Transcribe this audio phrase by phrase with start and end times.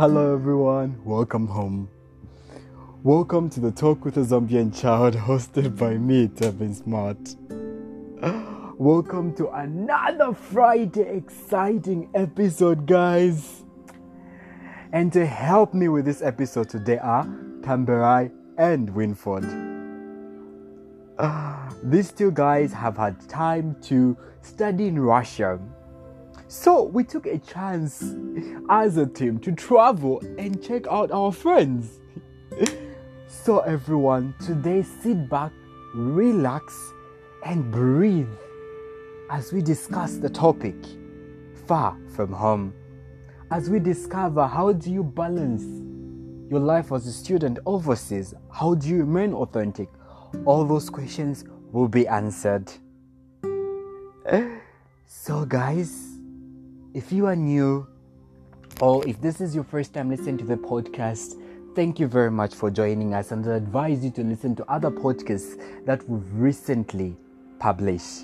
[0.00, 0.98] Hello, everyone.
[1.04, 1.86] Welcome home.
[3.02, 7.18] Welcome to the Talk with a Zambian Child, hosted by me, Tevin Smart.
[8.80, 13.62] Welcome to another Friday exciting episode, guys.
[14.94, 17.26] And to help me with this episode today are
[17.60, 19.44] Tambirai and Winford.
[21.84, 25.60] These two guys have had time to study in Russia.
[26.50, 28.02] So we took a chance
[28.68, 32.00] as a team to travel and check out our friends.
[33.32, 35.52] So, everyone, today sit back,
[35.94, 36.76] relax,
[37.46, 38.28] and breathe
[39.30, 40.74] as we discuss the topic
[41.68, 42.74] far from home.
[43.52, 45.62] As we discover how do you balance
[46.50, 48.34] your life as a student overseas?
[48.52, 49.88] How do you remain authentic?
[50.44, 52.70] All those questions will be answered.
[55.12, 56.09] So, guys,
[56.94, 57.86] if you are new
[58.80, 61.40] or if this is your first time listening to the podcast,
[61.76, 64.90] thank you very much for joining us and I advise you to listen to other
[64.90, 67.16] podcasts that we've recently
[67.58, 68.22] published.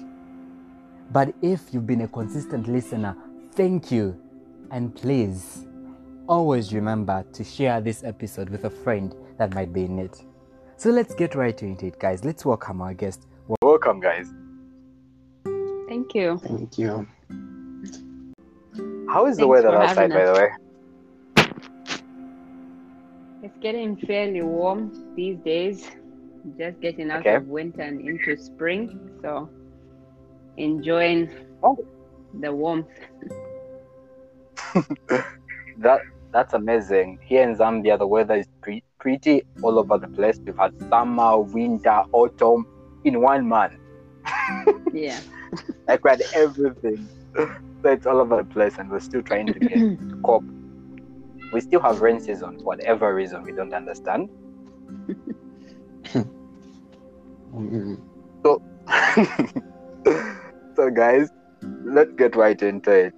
[1.12, 3.16] But if you've been a consistent listener,
[3.52, 4.20] thank you.
[4.72, 5.64] And please
[6.28, 10.24] always remember to share this episode with a friend that might be in it.
[10.76, 12.24] So let's get right into it, guys.
[12.24, 13.28] Let's welcome our guest.
[13.62, 14.28] Welcome, guys.
[15.88, 16.38] Thank you.
[16.38, 17.06] Thank you.
[19.08, 20.48] How is the weather outside, by the way?
[23.42, 25.88] It's getting fairly warm these days.
[26.58, 27.36] Just getting out Okay.
[27.36, 29.10] of winter and into spring.
[29.22, 29.48] So
[30.56, 31.30] enjoying
[31.62, 31.78] Oh.
[32.40, 32.88] the warmth.
[35.78, 36.00] That
[36.32, 37.18] that's amazing.
[37.22, 40.38] Here in Zambia, the weather is pre- pretty all over the place.
[40.44, 42.66] We've had summer, winter, autumn
[43.04, 43.74] in one month.
[44.92, 45.20] Yeah.
[45.86, 47.06] Like we had everything.
[47.86, 49.78] So it's all over the place, and we're still trying to get
[50.10, 50.42] to cope.
[51.52, 54.28] We still have rain season for whatever reason we don't understand.
[57.54, 57.98] Mm,
[60.76, 61.30] so, guys,
[61.84, 63.14] let's get right into it.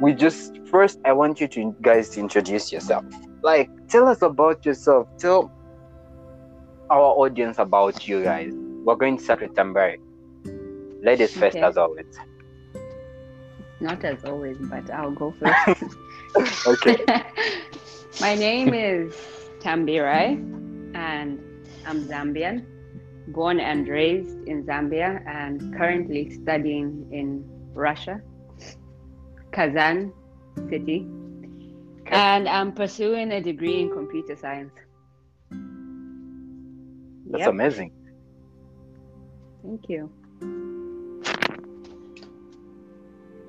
[0.00, 3.04] We just first, I want you to guys to introduce yourself.
[3.42, 5.08] Like, tell us about yourself.
[5.16, 5.50] Tell
[6.90, 8.52] our audience about you guys.
[8.84, 9.96] We're going to start with Tambirai.
[11.02, 12.20] Ladies first, as always.
[13.80, 15.68] Not as always, but I'll go first.
[16.66, 16.96] Okay.
[18.20, 19.14] My name is
[19.60, 20.40] Tambirai,
[20.94, 21.40] and
[21.84, 22.66] I'm Zambian,
[23.26, 28.22] born and raised in Zambia, and currently studying in Russia,
[29.52, 30.12] Kazan
[30.68, 31.10] city.
[32.10, 34.74] And I'm pursuing a degree in computer science.
[37.30, 37.92] That's Yep, amazing.
[39.62, 40.10] thank you.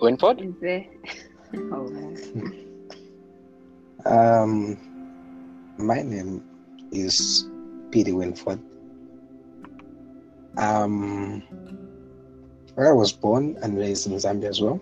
[0.02, 0.42] Winford?
[0.42, 0.86] Is there...
[1.56, 1.88] oh,
[4.04, 4.44] wow.
[4.44, 4.78] Um,
[5.78, 6.44] my name
[6.92, 7.48] is
[7.92, 8.60] Peter Winford.
[10.58, 11.44] Um,
[12.78, 14.82] I was born and raised in Zambia as well.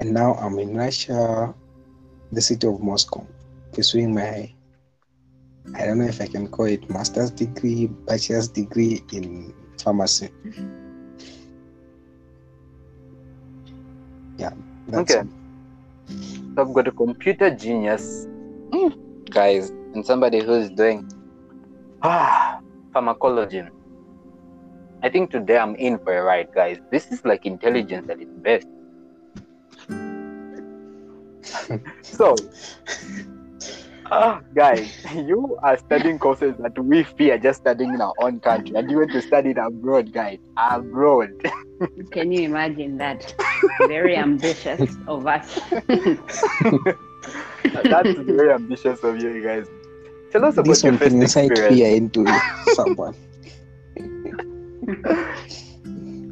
[0.00, 1.54] And now I'm in Russia,
[2.32, 3.26] the city of Moscow,
[3.72, 4.52] pursuing my,
[5.74, 10.28] I don't know if I can call it master's degree, bachelor's degree in pharmacy.
[14.42, 14.98] Yeah.
[15.00, 15.20] Okay.
[15.20, 15.26] it.
[16.54, 18.26] So I've got a computer genius,
[19.30, 21.08] guys, and somebody who's doing
[22.02, 22.58] ah
[22.92, 23.62] pharmacology.
[25.04, 26.78] I think today I'm in for a ride, guys.
[26.90, 28.66] This is like intelligence at its best.
[32.02, 32.34] so,
[34.10, 38.74] ah, guys, you are studying courses that we fear just studying in our own country,
[38.76, 40.38] and you went to study it abroad, guys.
[40.56, 41.30] Abroad.
[42.10, 43.34] Can you imagine that?
[43.88, 45.60] Very ambitious of us.
[47.84, 49.66] That's very ambitious of you guys.
[50.30, 51.76] Tell us about this your one first can incite experience.
[51.76, 52.26] fear into
[52.74, 53.14] someone.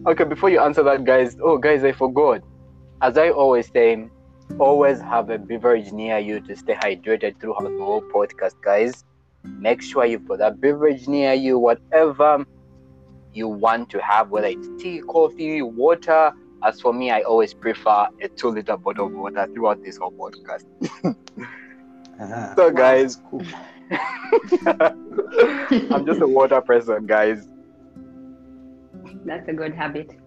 [0.06, 1.36] Okay, before you answer that, guys.
[1.42, 2.42] Oh, guys, I forgot.
[3.02, 4.08] As I always say,
[4.58, 9.04] always have a beverage near you to stay hydrated throughout the whole podcast, guys.
[9.44, 12.44] Make sure you've got that beverage near you, whatever
[13.32, 16.32] you want to have, whether it's tea, coffee, water.
[16.62, 20.12] As for me, I always prefer a two liter bottle of water throughout this whole
[20.12, 20.64] podcast.
[22.22, 23.42] Ah, So, guys, cool.
[25.90, 27.48] I'm just a water person, guys.
[29.24, 30.19] That's a good habit.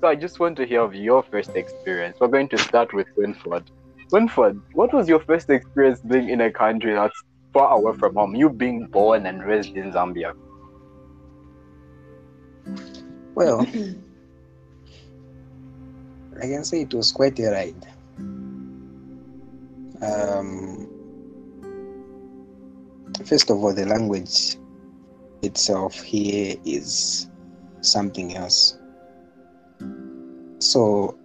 [0.00, 2.18] So I just want to hear of your first experience.
[2.20, 3.64] We're going to start with Winford.
[4.12, 7.20] Winford, what was your first experience being in a country that's
[7.52, 8.36] far away from home?
[8.36, 10.34] You being born and raised in Zambia.
[13.34, 13.62] Well,
[16.36, 17.86] I can say it was quite a ride.
[20.00, 20.88] Um,
[23.24, 24.56] first of all, the language
[25.42, 27.28] itself here is
[27.80, 28.77] something else.
[30.60, 31.16] So,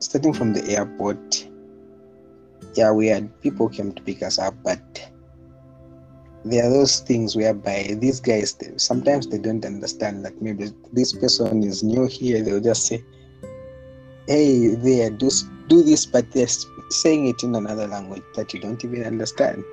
[0.00, 1.48] starting from the airport,
[2.74, 4.80] yeah, we had people came to pick us up, but
[6.44, 11.12] there are those things whereby these guys they- sometimes they don't understand that maybe this
[11.12, 12.42] person is new here.
[12.42, 13.02] They'll just say,
[14.26, 15.30] "Hey, there, do
[15.68, 16.48] do this," but they're
[16.90, 19.64] saying it in another language that you don't even understand.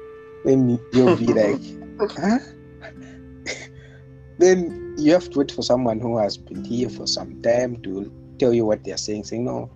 [0.46, 1.60] Then you'll be like,
[2.00, 2.40] "Huh?"
[4.38, 8.12] then you have to wait for someone who has been here for some time to
[8.40, 9.26] tell you what they're saying.
[9.26, 9.70] Saying, "No,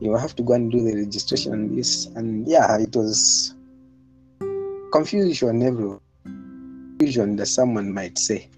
[0.00, 3.54] you have to go and do the registration and this," and yeah, it was
[4.92, 6.00] confusion everywhere
[6.98, 8.48] confusion that someone might say.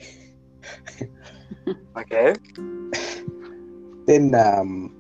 [1.96, 2.34] Okay.
[4.06, 4.94] Then, um,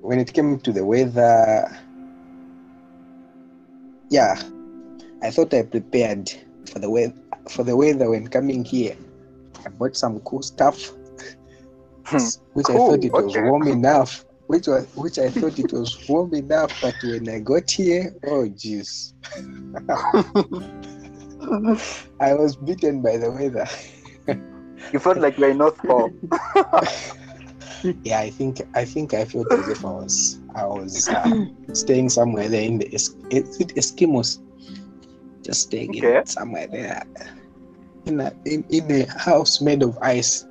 [0.00, 1.68] when it came to the weather,
[4.10, 4.40] yeah,
[5.22, 6.32] I thought I prepared
[6.70, 7.14] for the weather
[7.50, 8.96] for the weather when coming here.
[9.66, 10.92] I bought some cool stuff,
[12.54, 14.24] which I thought it was warm enough.
[14.46, 18.48] Which was which I thought it was warm enough, but when I got here, oh
[18.48, 19.12] jeez,
[22.20, 23.66] I was beaten by the weather.
[24.92, 26.12] You felt like you're in North Pole.
[28.02, 32.08] Yeah, I think I think I felt as if I was I was uh, staying
[32.08, 34.40] somewhere there in the es- is it Eskimos,
[35.42, 36.18] just staying Okay.
[36.18, 37.02] in somewhere there
[38.06, 40.46] in a in, in a house made of ice.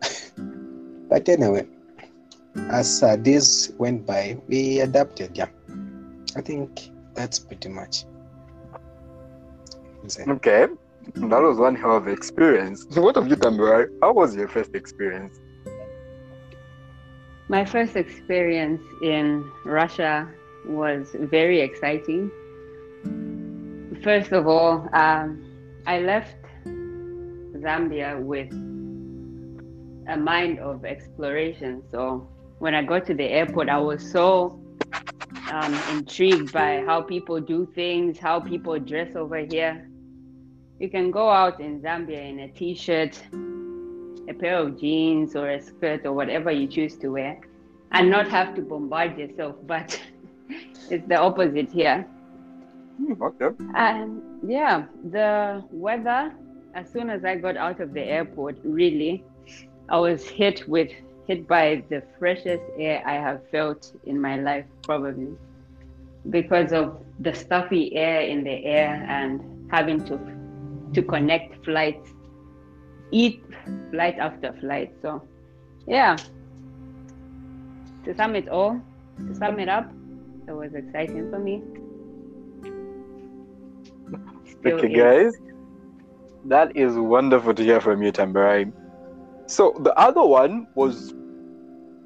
[1.08, 1.66] but anyway,
[2.70, 5.36] as uh, days went by, we adapted.
[5.36, 5.48] Yeah,
[6.36, 8.04] I think that's pretty much.
[10.28, 10.66] Okay.
[11.14, 12.86] That was one hell of an experience.
[12.96, 13.88] What have you done, right?
[14.00, 15.38] How was your first experience?
[17.48, 20.28] My first experience in Russia
[20.66, 22.30] was very exciting.
[24.02, 25.44] First of all, um,
[25.86, 26.41] I left
[27.62, 28.50] Zambia with
[30.08, 31.82] a mind of exploration.
[31.90, 32.28] So
[32.58, 34.60] when I got to the airport, I was so
[35.50, 39.88] um, intrigued by how people do things, how people dress over here.
[40.78, 43.20] You can go out in Zambia in a t shirt,
[44.28, 47.40] a pair of jeans, or a skirt, or whatever you choose to wear,
[47.92, 49.56] and not have to bombard yourself.
[49.66, 50.00] But
[50.90, 52.06] it's the opposite here.
[52.98, 53.50] Hmm, Okay.
[53.74, 56.32] And yeah, the weather,
[56.74, 59.24] as soon as I got out of the airport, really,
[59.88, 60.90] I was hit with
[61.26, 65.36] hit by the freshest air I have felt in my life, probably
[66.30, 69.40] because of the stuffy air in the air and
[69.70, 70.18] having to
[70.94, 72.14] to connect flights,
[73.10, 73.44] eat
[73.90, 74.90] flight after flight.
[75.02, 75.28] So
[75.86, 76.20] yeah.
[78.04, 78.80] To sum it all,
[79.26, 79.92] to sum it up,
[80.48, 81.62] it was exciting for me.
[84.44, 85.20] Still Okay, is.
[85.20, 85.32] guys.
[86.44, 88.72] That is wonderful to hear from you, Tambirai.
[89.46, 91.14] So the other one was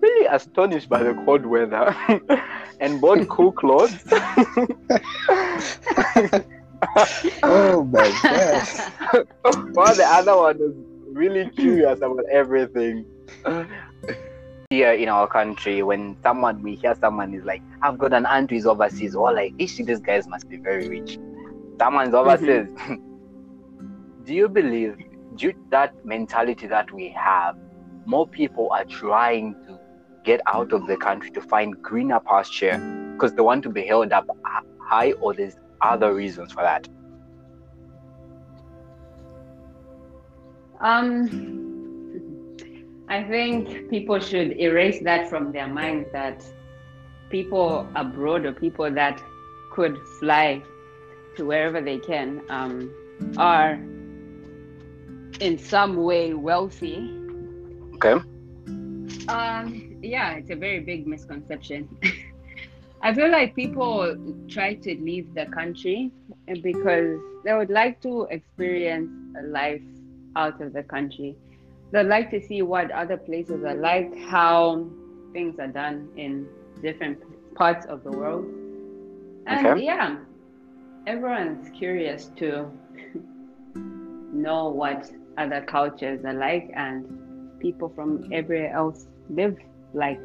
[0.00, 1.94] really astonished by the cold weather
[2.80, 4.04] and bought cool clothes.
[7.42, 9.26] Oh my god!
[9.72, 10.74] While the other one was
[11.12, 13.06] really curious about everything.
[14.70, 18.50] here in our country when someone we hear someone is like i've got an aunt
[18.50, 21.20] who is overseas or like ish these guys must be very rich
[21.78, 22.16] someone's mm-hmm.
[22.16, 22.66] overseas
[24.26, 24.96] do you believe
[25.36, 27.56] due to that mentality that we have
[28.06, 29.78] more people are trying to
[30.24, 32.76] get out of the country to find greener pasture
[33.12, 34.26] because they want to be held up
[34.80, 36.88] high or there's other reasons for that?
[40.80, 41.46] Um,
[43.08, 46.44] I think people should erase that from their minds that
[47.30, 49.22] people abroad or people that
[49.70, 50.62] could fly
[51.36, 52.90] to wherever they can um,
[53.36, 53.78] are
[55.40, 57.10] in some way wealthy.
[57.94, 58.18] okay
[59.28, 61.88] Um, yeah, it's a very big misconception.
[63.02, 64.16] I feel like people
[64.48, 66.12] try to leave the country
[66.62, 69.82] because they would like to experience a life
[70.36, 71.36] out of the country.
[71.92, 74.90] They'd like to see what other places are like, how
[75.32, 76.46] things are done in
[76.82, 77.18] different
[77.54, 78.46] parts of the world.
[79.46, 79.76] And Okay.
[79.76, 80.16] yeah,
[81.06, 82.70] everyone's curious to
[84.32, 87.06] know what other cultures alike and
[87.60, 89.56] people from everywhere else live
[89.94, 90.20] like.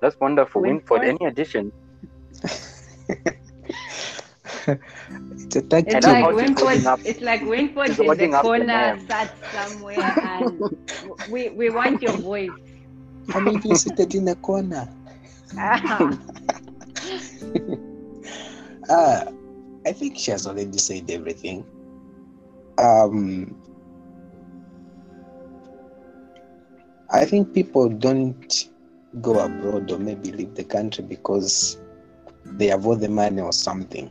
[0.00, 1.02] that's wonderful Winford?
[1.02, 1.72] winford any addition
[5.32, 6.20] It's a tag It's And team.
[6.20, 7.00] how like she's holding Winford.
[7.04, 10.66] It's like Winford she's in the corner, sat somewhere, and
[11.26, 12.58] we we want your voice.
[13.34, 14.88] I'm even seated in a corner.
[18.88, 19.24] Uh,
[19.86, 21.66] I think she has already said everything.
[22.78, 23.54] Um,
[27.10, 28.70] I think people don't
[29.20, 31.78] go abroad or maybe leave the country because
[32.44, 34.10] they have all the money or something.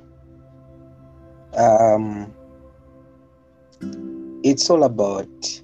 [1.55, 2.33] Um,
[4.43, 5.61] it's all about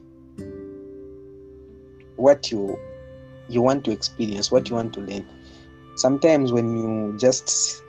[2.16, 2.78] what you
[3.48, 5.26] you want to experience, what you want to learn.
[6.00, 7.84] Sometimes when you just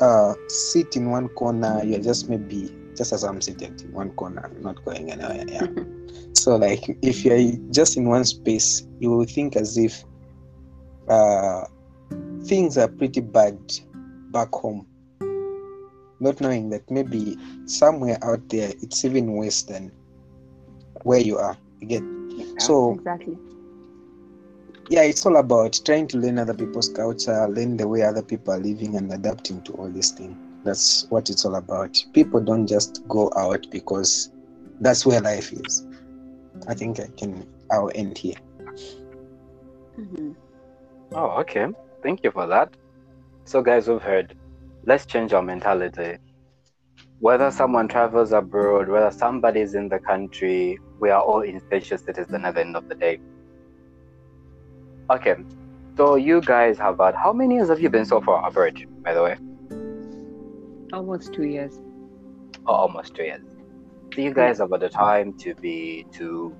[0.00, 4.50] uh, sit in one corner, you're just maybe just as I'm sitting in one corner,
[4.60, 5.44] not going anywhere.
[5.46, 5.66] Yeah.
[6.32, 10.02] so like if you're just in one space, you will think as if
[11.10, 11.64] uh,
[12.46, 13.58] things are pretty bad
[14.32, 14.86] back home.
[16.18, 17.36] Not knowing that maybe
[17.66, 19.92] somewhere out there it's even worse than
[21.02, 21.58] where you are.
[21.80, 23.36] You get so exactly.
[24.90, 28.52] Yeah, it's all about trying to learn other people's culture, learn the way other people
[28.52, 30.36] are living, and adapting to all these things.
[30.64, 31.96] That's what it's all about.
[32.12, 34.32] People don't just go out because
[34.80, 35.86] that's where life is.
[36.68, 37.46] I think I can.
[37.70, 38.34] I'll end here.
[39.96, 40.34] Mhm.
[41.12, 41.68] Oh, okay.
[42.02, 42.76] Thank you for that.
[43.44, 44.34] So, guys, we've heard.
[44.84, 46.18] Let's change our mentality.
[47.20, 52.54] Whether someone travels abroad, whether somebody's in the country, we are all infectious citizens at
[52.54, 53.20] the end of the day.
[55.10, 55.36] Okay.
[55.96, 59.12] So, you guys have had how many years have you been so far abroad, by
[59.12, 59.36] the way?
[60.92, 61.78] Almost two years.
[62.66, 63.42] Oh, almost two years.
[64.14, 66.56] So, you guys have had the time to be to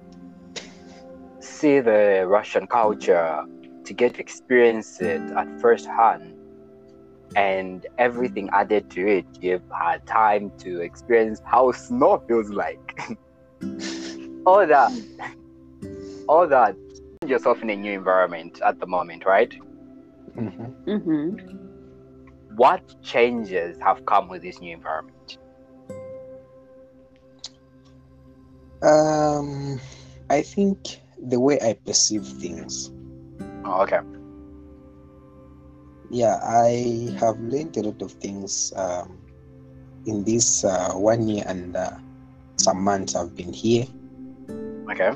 [1.39, 3.45] see the Russian culture,
[3.85, 6.35] to get to experience it at first hand
[7.37, 12.99] and everything added to it you've had time to experience how snow feels like
[14.47, 14.91] all that
[16.29, 16.75] all that
[17.31, 19.55] Find yourself in a new environment at the moment right
[20.35, 20.75] Mhm.
[20.87, 21.39] Mm-hmm.
[22.57, 25.39] what changes have come with this new environment
[28.83, 29.79] Um,
[30.29, 32.91] I think the way I perceive things.
[33.65, 34.01] oh, okay
[36.11, 39.23] Yeah, I have learned a lot of things um,
[40.05, 41.95] in this uh, one year and uh,
[42.57, 43.87] some months I've been here.
[44.91, 45.15] okay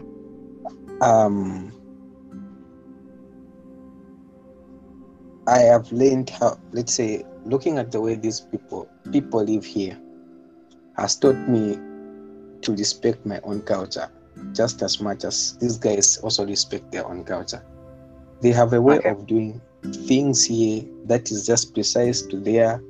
[1.00, 1.73] Um,
[5.46, 9.98] I have learned how, let's say, looking at the way these people people live here,
[10.96, 11.78] has taught me
[12.62, 14.08] to respect my own culture
[14.52, 17.62] just as much as these guys also respect their own culture.
[18.40, 19.10] They have a way Okay.
[19.10, 19.60] of doing
[20.06, 22.82] things here that is just precise to their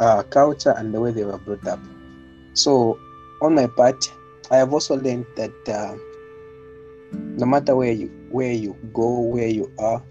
[0.00, 1.80] uh, culture and the way they were brought up.
[2.54, 2.98] So,
[3.42, 4.04] on my part,
[4.50, 5.96] I have also learned that uh,
[7.12, 10.02] no matter where you where you go, where you are,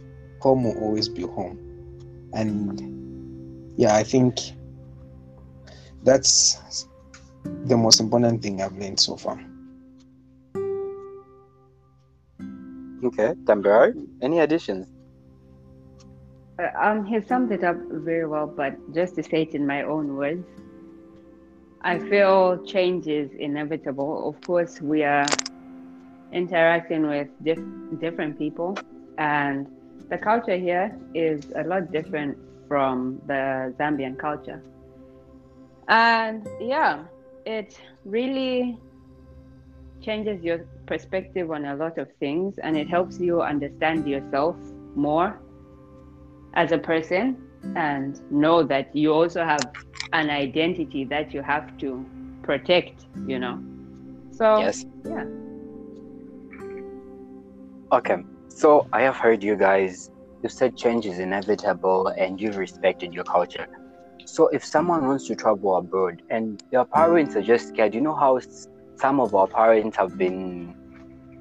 [0.44, 1.58] home will always be home.
[2.34, 4.38] And yeah, I think
[6.04, 6.88] that's
[7.66, 9.40] the most important thing I've learned so far.
[13.04, 14.88] okay Tambirai, any additions
[16.60, 19.82] Uh, um, he summed it up very well, but just to say it in my
[19.84, 20.46] own words,
[21.82, 24.30] I feel change is inevitable.
[24.30, 25.26] Of course, we are
[26.32, 28.78] interacting with diff- different people,
[29.18, 29.68] and
[30.10, 34.62] the culture here is a lot different from the Zambian culture.
[35.88, 37.04] And yeah,
[37.46, 38.78] it really
[40.02, 44.56] changes your perspective on a lot of things, and it helps you understand yourself
[44.96, 45.40] more
[46.56, 47.38] as a person
[47.76, 49.70] and know that you also have
[50.14, 52.06] an identity that you have to
[52.44, 53.60] protect, you know.
[54.32, 55.26] So yes yeah.
[57.92, 58.18] Okay,
[58.56, 60.12] so I have heard you guys.
[60.44, 63.68] You said change is inevitable, and you've respected your culture.
[64.26, 68.16] So if someone wants to travel abroad and their parents are just scared, you know
[68.16, 68.40] how
[68.96, 70.76] some of our parents have been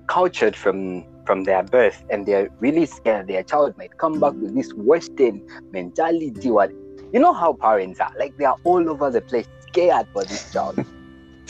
[0.09, 4.55] cultured from from their birth, and they're really scared their child might come back with
[4.55, 6.51] this Western mentality.
[6.51, 6.73] What
[7.13, 10.53] you know how parents are like they are all over the place, scared for this
[10.53, 10.79] child.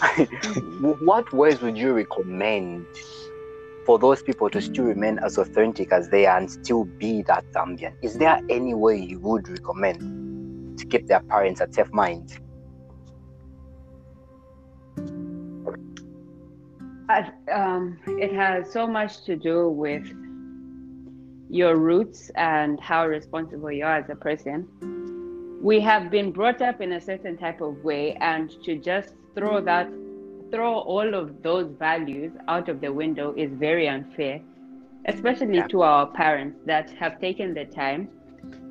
[1.01, 2.87] what words would you recommend
[3.85, 7.45] for those people to still remain as authentic as they are and still be that
[7.53, 7.95] Zambian?
[8.03, 12.39] Is there any way you would recommend to keep their parents at safe mind?
[17.53, 20.07] Um, it has so much to do with
[21.51, 24.67] your roots and how responsible you are as a person.
[25.61, 29.61] We have been brought up in a certain type of way, and to just throw
[29.61, 29.89] that,
[30.53, 34.43] throw all of those values out of the window is very unfair.
[35.07, 35.69] especially Yeah.
[35.71, 38.09] to our parents that have taken the time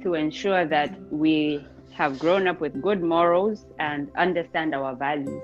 [0.01, 5.43] to ensure that we have grown up with good morals and understand our values.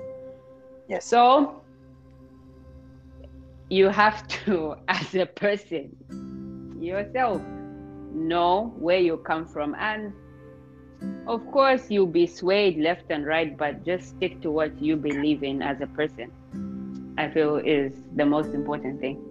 [0.88, 1.04] Yes.
[1.04, 1.62] So
[3.70, 5.96] you have to, as a person,
[6.80, 7.42] yourself,
[8.12, 9.74] know where you come from.
[9.78, 10.12] And
[11.28, 15.44] of course, you'll be swayed left and right, but just stick to what you believe
[15.44, 16.32] in as a person.
[17.18, 19.22] I feel is the most important thing.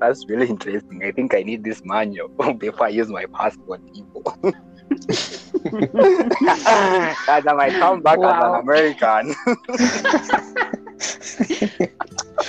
[0.00, 1.02] That's really interesting.
[1.04, 2.28] I think I need this manual
[2.58, 4.36] before I use my passport, people.
[5.72, 8.24] and I might come back Wow.
[8.24, 9.34] as an American.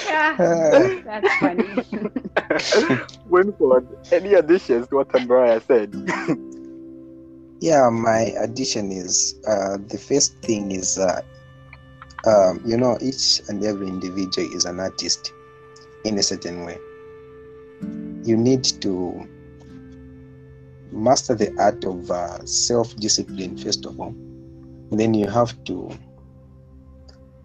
[0.03, 0.37] Yeah,
[0.71, 1.83] Ah, that's funny.
[3.25, 5.93] Winford, any additions to what Tambirai said?
[7.59, 11.21] Yeah, my addition is uh, the first thing is uh,
[12.27, 15.33] um, you know each and every individual is an artist
[16.03, 16.79] in a certain way.
[18.23, 19.27] You need to
[20.91, 24.15] master the art of uh, self-discipline first of all.
[24.91, 25.89] Then you have to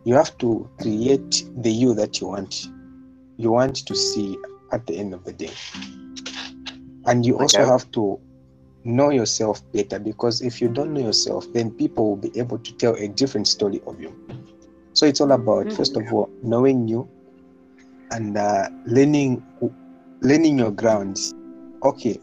[0.05, 2.55] you have to create the you that you want
[3.37, 4.37] you want to see
[4.73, 5.51] at the end of the day
[7.07, 7.67] and you also Okay.
[7.67, 8.19] have to
[8.85, 12.73] know yourself better because if you don't know yourself then people will be able to
[12.77, 14.13] tell a different story of you.
[14.95, 15.77] So it's all about Mhm.
[15.77, 17.09] first of all knowing you
[18.11, 19.43] and uh, learning
[20.23, 21.35] learning your grounds.
[21.83, 22.21] Okay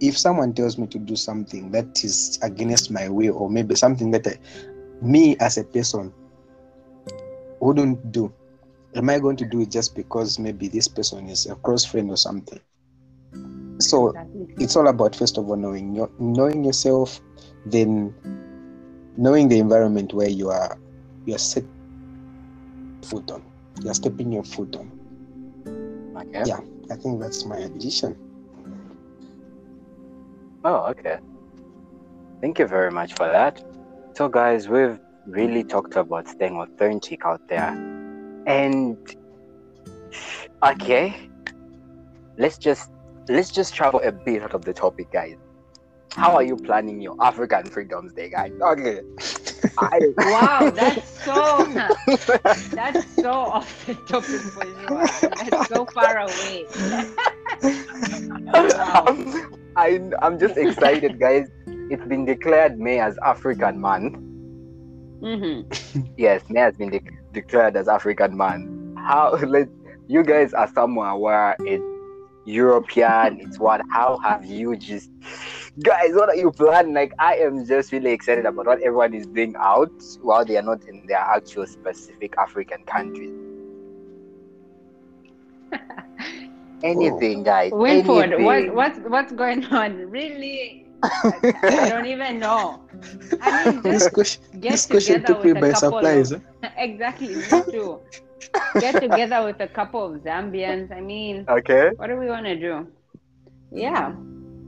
[0.00, 4.10] if someone tells me to do something that is against my will or maybe something
[4.12, 4.38] that I,
[5.02, 6.12] me as a person
[7.60, 8.32] wouldn't do
[8.94, 12.10] am i going to do it just because maybe this person is a close friend
[12.10, 12.60] or something
[13.80, 14.48] so Exactly.
[14.58, 17.20] it's all about first of all knowing your, knowing yourself
[17.66, 18.14] then
[19.16, 20.78] knowing the environment where you are
[21.26, 21.64] you are set
[23.02, 23.42] foot on
[23.82, 24.90] you're stepping your foot on
[26.16, 26.42] Okay.
[26.46, 26.60] Yeah.
[26.90, 28.16] i think that's my addition
[30.64, 31.18] Oh, okay.
[32.40, 33.62] Thank you very much for that.
[34.14, 37.70] So, guys, we've really talked about staying authentic out there.
[38.46, 38.98] And
[40.64, 41.14] okay,
[42.36, 42.90] let's just
[43.28, 45.36] let's just travel a bit out of the topic, guys.
[46.14, 48.52] How are you planning your African Freedoms Day, guys?
[48.60, 49.00] Okay.
[49.78, 51.68] I, Wow, that's so
[52.74, 55.02] that's so off the topic for you.
[55.38, 56.66] That's so far away.
[59.76, 61.48] I, I'm just excited, guys.
[61.90, 64.16] It's been declared May as African Month.
[65.20, 65.60] hmm
[66.16, 68.68] Yes, May has been de- declared as African Month.
[68.98, 69.68] How let
[70.08, 71.84] you guys are somewhere where it's
[72.48, 73.82] European, it's what?
[73.90, 75.10] How have you just
[75.82, 76.14] guys?
[76.14, 76.94] What are you planning?
[76.94, 80.62] Like, I am just really excited about what everyone is doing out while they are
[80.62, 83.34] not in their actual specific African countries.
[86.82, 87.72] Anything, guys.
[87.74, 88.44] Winford, anything.
[88.44, 89.96] what what's what's going on?
[90.10, 90.86] Really?
[91.02, 92.80] I, I don't even know.
[93.42, 96.32] I mean, this question get this question together took me with by a couple surprise
[96.32, 96.68] of eh?
[96.78, 98.00] exactly me too.
[98.78, 100.92] Get together with a couple of Zambians.
[100.92, 101.90] I mean, Okay.
[101.96, 102.86] what do we want to do?
[103.72, 104.12] Yeah,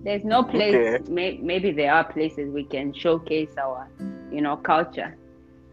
[0.04, 0.74] there's no place.
[0.74, 1.10] Okay.
[1.10, 3.88] May, maybe there are places we can showcase our,
[4.32, 5.16] you know, culture.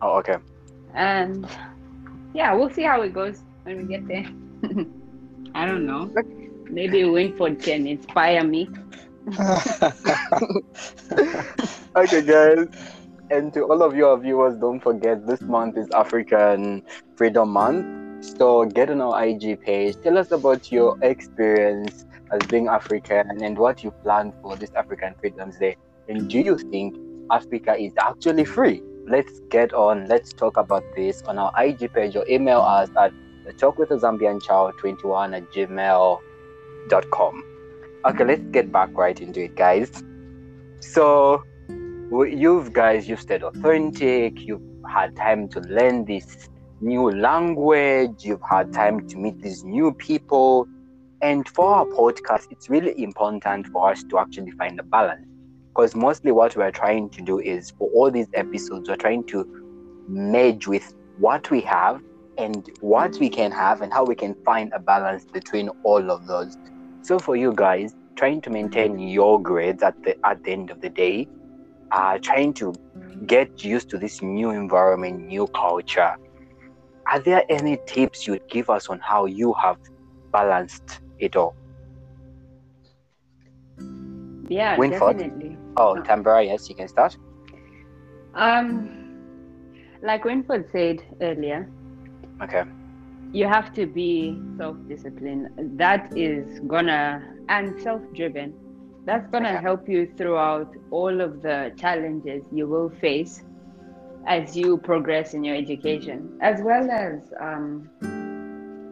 [0.01, 0.37] Oh, okay.
[0.93, 1.47] And
[2.33, 4.25] yeah, we'll see how it goes when we get there.
[5.55, 6.11] I don't know.
[6.69, 8.69] Maybe Winford can inspire me.
[11.95, 12.67] okay, guys.
[13.29, 16.81] And to all of your viewers, don't forget this month is African
[17.17, 18.25] Freedom Month.
[18.37, 19.97] So get on our IG page.
[20.01, 25.13] Tell us about your experience as being African and what you plan for this African
[25.19, 25.75] Freedoms Day.
[26.07, 26.95] And do you think
[27.29, 28.81] Africa is actually free?
[29.05, 30.05] Let's get on.
[30.05, 33.11] Let's talk about this on our IG page or email us at
[33.45, 37.43] the talk with a Zambian child 21 at gmail.com.
[38.05, 39.91] Okay, let's get back right into it, guys.
[40.79, 41.43] So,
[42.11, 48.71] you've guys, you've stayed authentic, you've had time to learn this new language, you've had
[48.71, 50.67] time to meet these new people.
[51.21, 55.25] And for our podcast, it's really important for us to actually find a balance.
[55.69, 59.45] Because mostly what we're trying to do is for all these episodes, we're trying to
[60.07, 62.01] merge with what we have
[62.37, 66.27] and what we can have and how we can find a balance between all of
[66.27, 66.57] those.
[67.01, 70.81] So for you guys, trying to maintain your grades at the at the end of
[70.81, 71.27] the day,
[71.91, 72.73] uh, trying to
[73.25, 76.11] get used to this new environment, new culture.
[77.11, 79.77] Are there any tips you'd give us on how you have
[80.31, 81.55] balanced it all?
[84.47, 85.17] Yeah, Winford?
[85.17, 85.57] definitely.
[85.77, 87.17] Oh, Tambara, yes, you can start.
[88.35, 88.89] Um,
[90.01, 91.71] like Winford said earlier,
[92.41, 92.63] Okay.
[93.31, 95.47] you have to be self-disciplined.
[95.77, 98.53] That is gonna and self-driven.
[99.07, 103.41] That's gonna help you throughout all of the challenges you will face
[104.27, 107.89] as you progress in your education, as well as um,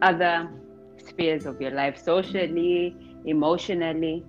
[0.02, 0.48] other
[0.98, 4.24] spheres of your life, socially, emotionally.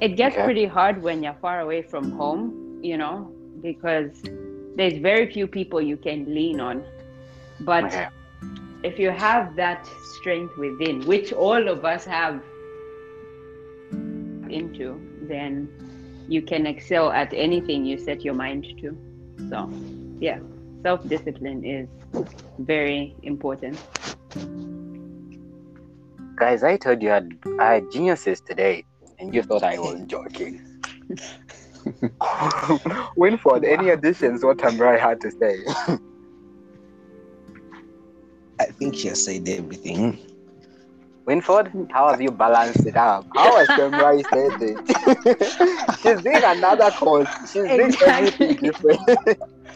[0.00, 0.44] It gets Okay.
[0.44, 3.30] pretty hard when you're far away from home, you know,
[3.62, 4.22] because
[4.76, 6.84] there's very few people you can lean on.
[7.60, 8.08] But Okay.
[8.82, 12.42] if you have that strength within, which all of us have
[14.50, 15.68] into, then
[16.28, 18.96] you can excel at anything you set your mind to.
[19.48, 19.70] So,
[20.20, 20.38] yeah,
[20.82, 21.88] self discipline is
[22.58, 23.78] very important.
[26.36, 28.84] Guys, I told you I had, I had geniuses today,
[29.18, 30.60] and you thought I was joking.
[33.16, 34.44] Winford, any additions?
[34.44, 35.56] What Tambirai had to say?
[38.60, 40.18] I think she has said everything.
[41.28, 43.26] Winford, how have you balanced it out?
[43.36, 44.82] How has Tambirai said it?
[46.02, 47.28] She's doing another course.
[47.52, 48.54] She's doing Exactly.
[48.56, 49.00] everything different.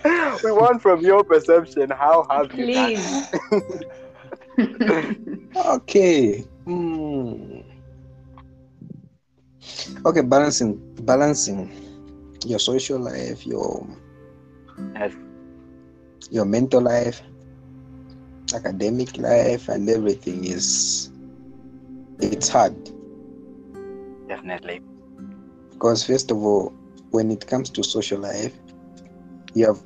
[0.43, 1.91] we want from your perception.
[1.91, 2.95] How have you done?
[2.99, 3.31] Please.
[5.57, 6.45] Okay.
[6.67, 7.61] Hmm.
[10.07, 11.71] Okay, balancing balancing
[12.45, 13.87] your social life, your
[14.95, 15.15] Yes.
[16.31, 17.23] your mental life,
[18.55, 21.12] academic life, and everything is
[22.23, 22.75] it's hard
[24.29, 24.81] Definitely.
[25.73, 26.73] because first of all,
[27.11, 28.55] when it comes to social life,
[29.55, 29.79] you have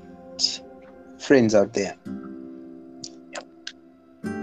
[1.18, 1.96] friends out there.
[3.32, 3.44] Yep.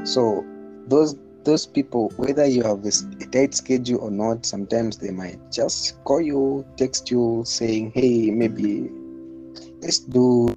[0.04, 0.46] So
[0.88, 2.92] those those people, whether you have a
[3.28, 8.90] tight schedule or not, sometimes they might just call you, text you, saying, "Hey, maybe
[9.82, 10.48] let's do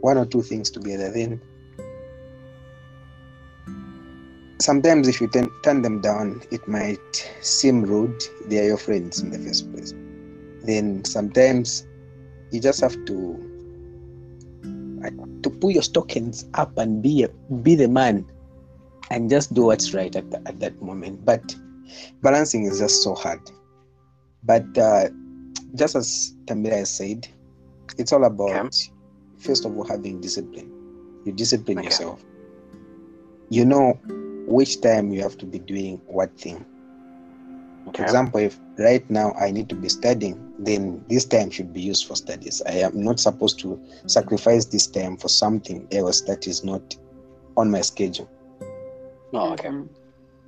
[0.00, 1.40] one or two things together." Then
[4.62, 8.22] sometimes, if you turn, turn them down, it might seem rude.
[8.46, 9.92] They are your friends in the first place.
[10.62, 11.86] Then sometimes
[12.50, 13.46] you just have to
[15.42, 17.28] to put your stockings up and be a,
[17.62, 18.26] be the man
[19.10, 21.24] and just do what's right at, the, at that moment.
[21.24, 21.54] But
[22.22, 23.40] balancing is just so hard.
[24.42, 25.08] But uh,
[25.74, 27.26] just as Tamira said,
[27.98, 28.74] it's all about
[29.38, 30.70] first of all having discipline.
[31.24, 31.86] You discipline Okay.
[31.86, 32.22] yourself.
[33.48, 33.98] You know
[34.50, 36.64] which time you have to be doing what thing.
[37.94, 41.80] For example, if right now I need to be studying, then this time should be
[41.80, 42.60] used for studies.
[42.66, 46.96] I am not supposed to sacrifice this time for something else that is not
[47.56, 48.28] on my schedule.
[49.32, 49.70] Oh, okay.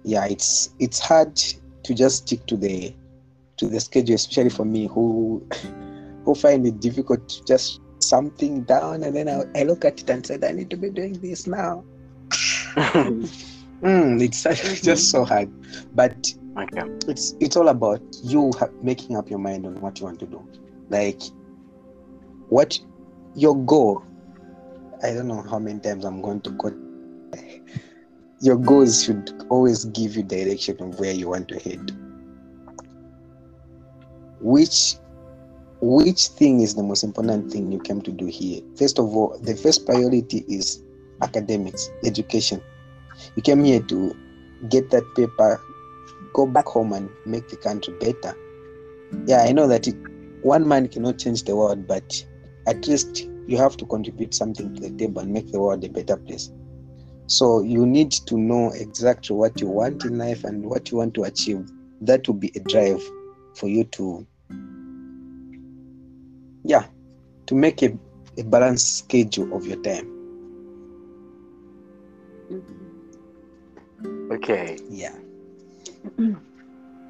[0.05, 2.95] Yeah, it's it's hard to just stick to the
[3.57, 5.47] to the schedule, especially for me who
[6.25, 10.11] who find it difficult to just something down and then I, I look at it
[10.11, 11.85] and said I need to be doing this now.
[13.83, 14.43] Mm, it's
[14.83, 15.51] just so hard,
[15.95, 16.15] but
[16.57, 16.83] okay.
[17.09, 20.27] it's it's all about you ha- making up your mind on what you want to
[20.27, 20.47] do.
[20.89, 21.21] Like
[22.49, 22.79] what
[23.35, 24.05] your goal
[25.03, 26.71] i don't know how many times i'm going to go.
[28.41, 31.91] your goals should always give you direction of where you want to head.
[34.41, 34.97] Which
[35.81, 38.61] which thing is the most important thing you came to do here?
[38.77, 40.83] First of all the first priority is
[41.23, 42.61] academics education
[43.37, 44.17] you came here to
[44.69, 45.61] get that paper
[46.33, 48.37] go back home and make the country better.
[49.27, 49.97] Yeah, I know that it,
[50.43, 52.25] one man cannot change the world, but
[52.67, 55.89] at least you have to contribute something to the table and make the world a
[55.89, 56.51] better place.
[57.27, 61.15] So you need to know exactly what you want in life and what you want
[61.15, 61.71] to achieve.
[62.01, 63.03] That will be a drive
[63.57, 64.27] for you to,
[66.65, 66.85] yeah,
[67.47, 67.97] to make a,
[68.39, 70.09] a balanced schedule of your time.
[72.51, 72.82] Mhm.
[74.33, 74.79] Okay.
[74.89, 75.15] Yeah.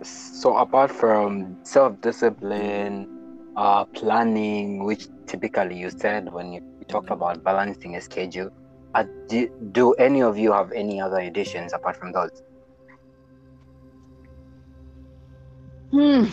[0.02, 3.06] So apart from self-discipline,
[3.56, 8.50] uh, planning, which typically you said when you, you talked about balancing a schedule,
[8.94, 12.42] uh, do, do any of you have any other additions apart from those?
[15.92, 16.24] Hmm.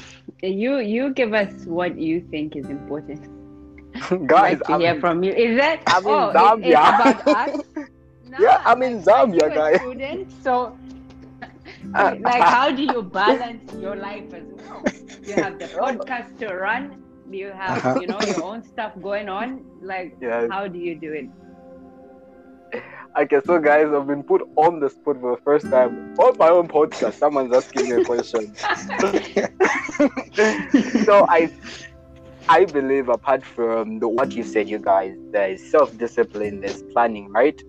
[0.42, 3.22] You you give us what you think is important.
[4.28, 5.34] Guys, like to I'm, hear from you.
[5.34, 7.60] Is that I'm in oh, it- it's about us?
[8.38, 9.64] Yeah, I'm in Zambia, are you a guys.
[9.64, 10.80] Student, so
[12.20, 14.90] like how do you balance your life as well?
[15.26, 16.98] You have the podcast to run.
[17.30, 17.94] You have Uh-huh.
[17.94, 19.66] you know your own stuff going on.
[19.82, 20.50] Like Yes.
[20.50, 21.30] how do you do it?
[23.20, 26.50] Okay, so guys, I've been put on the spot for the first time on my
[26.50, 27.14] own podcast.
[27.14, 28.54] Someone's asking me a question.
[31.06, 31.50] so I
[32.48, 37.32] I believe apart from the what you said, you guys, there is self-discipline, there's planning,
[37.32, 37.60] right?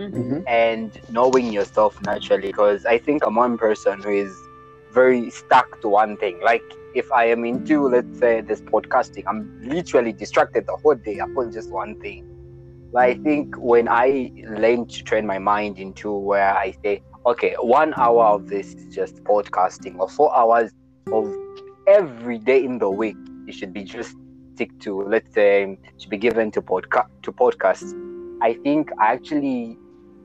[0.00, 0.42] Mhm.
[0.46, 4.32] and knowing yourself naturally because i think i'm one person who is
[4.92, 6.40] very stuck to one thing.
[6.42, 6.62] Like
[6.94, 11.52] if i am into let's say this podcasting i'm literally distracted the whole day upon
[11.52, 12.24] just one thing.
[12.92, 17.54] But i think when i learn to train my mind into where i say okay
[17.60, 20.72] one hour of this is just podcasting or four hours
[21.12, 21.32] of
[21.86, 24.16] every day in the week it should be just
[24.54, 27.92] stick to let's say should be given to podcast to podcasts.
[28.42, 29.78] I think i actually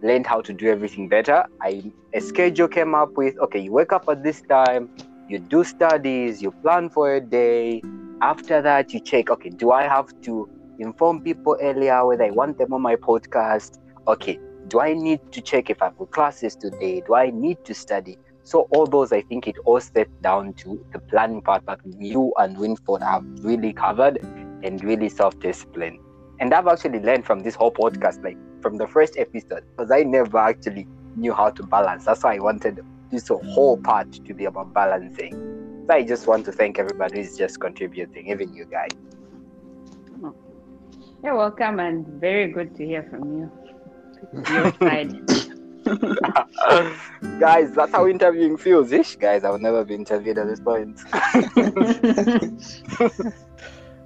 [0.06, 1.44] learned how to do everything better.
[1.62, 4.90] I a schedule came up with okay, you wake up at this time,
[5.28, 7.82] you do studies, you plan for a day.
[8.22, 12.58] After that, you check okay, do I have to inform people earlier whether I want
[12.58, 13.80] them on my podcast?
[14.08, 17.02] Okay, do I need to check if I've got classes today?
[17.06, 18.18] Do I need to study?
[18.44, 22.32] So all those, I think it all steps down to the planning part that you
[22.38, 24.18] and Winford have really covered
[24.64, 26.00] and really self-discipline.
[26.40, 30.02] And I've actually learned from this whole podcast, like from the first episode, because I
[30.02, 32.06] never actually knew how to balance.
[32.06, 35.34] That's why I wanted this whole part to be about balancing.
[35.88, 38.90] So I just want to thank everybody who's just contributing, even you guys.
[41.24, 43.52] You're welcome and very good to hear from you.
[44.52, 45.12] Your side.
[47.40, 48.92] guys, that's how interviewing feels.
[48.92, 51.00] Ish, guys, I've never been interviewed at this point.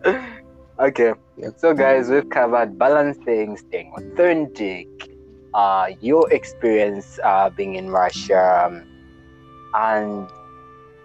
[0.80, 1.54] okay, Yep.
[1.58, 4.88] so guys, we've covered balancing, staying authentic,
[5.54, 8.84] uh, your experience uh, being in Russia, um,
[9.74, 10.30] and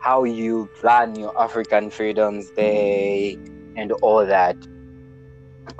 [0.00, 3.36] how you plan your African Freedoms Day
[3.76, 4.56] and all that.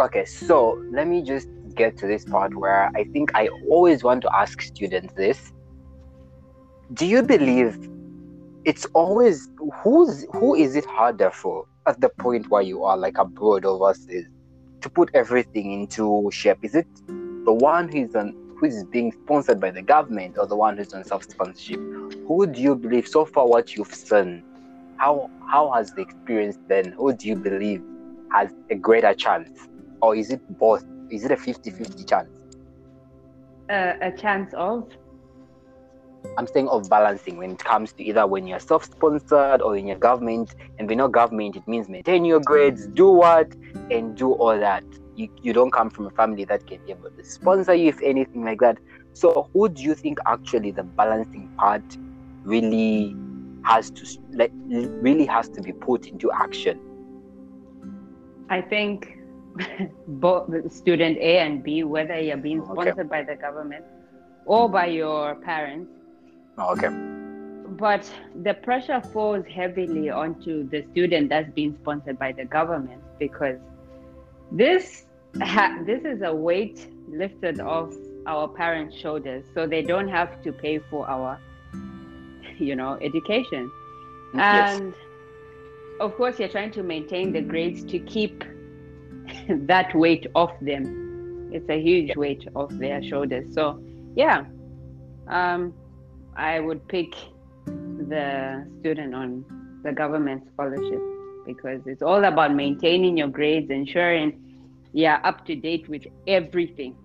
[0.01, 4.23] Okay, so let me just get to this part where I think I always want
[4.23, 5.53] to ask students this.
[6.95, 7.79] Do you believe
[8.65, 9.49] it's always
[9.83, 14.27] who's who is it harder for at the point where you are like abroad overseas
[14.81, 16.59] to put everything into shape?
[16.63, 16.87] Is it
[17.45, 20.95] the one who's on who is being sponsored by the government or the one who's
[20.95, 21.81] on self-sponsorship?
[22.27, 24.43] Who do you believe so far what you've seen?
[24.97, 26.93] How how has the experience been?
[26.93, 27.83] Who do you believe
[28.33, 29.69] has a greater chance?
[30.01, 30.85] Or is it both?
[31.11, 32.29] Is it a 50-50 chance?
[33.71, 34.89] uh, a chance of
[36.37, 39.99] I'm saying of balancing when it comes to either when you're self-sponsored or in your
[39.99, 40.55] government.
[40.79, 43.55] And we know government, it means maintain your grades, do what,
[43.91, 44.85] and do all that.
[45.17, 48.01] You, you don't come from a family that can be able to sponsor you if
[48.03, 48.79] anything like that.
[49.13, 51.85] So who do you think actually the balancing part
[52.45, 53.15] really
[53.65, 54.53] has to like
[55.01, 56.81] really has to be put into action?
[58.51, 59.09] I think
[60.09, 62.91] both student A and B, whether you're being Okay.
[62.91, 63.85] sponsored by the government
[64.47, 65.91] or by your parents,
[66.59, 66.89] okay.
[67.77, 68.11] but
[68.43, 73.59] the pressure falls heavily onto the student that's being sponsored by the government because
[74.53, 75.07] this
[75.43, 77.93] ha- this is a weight lifted off
[78.27, 81.39] our parents' shoulders, so they don't have to pay for our,
[82.59, 83.71] you know, education.
[84.35, 84.81] Yes.
[84.81, 84.95] And
[86.01, 88.45] of course, you're trying to maintain the grades to keep
[89.49, 91.51] that weight off them.
[91.53, 93.55] It's a huge weight off their shoulders.
[93.55, 93.81] So,
[94.17, 94.45] yeah,
[95.29, 95.73] um,
[96.37, 97.15] I would pick
[97.67, 99.45] the student on
[99.83, 101.01] the government scholarship
[101.47, 104.41] because it's all about maintaining your grades, ensuring
[104.93, 106.97] you're up to date with everything.